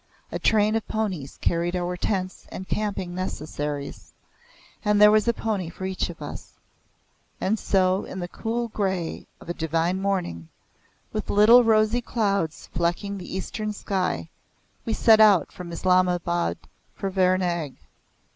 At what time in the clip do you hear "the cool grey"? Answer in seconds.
8.19-9.27